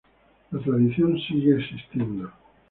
La 0.49 0.59
tradición 0.61 1.15
sigue 1.19 1.57
existiendo. 1.61 2.31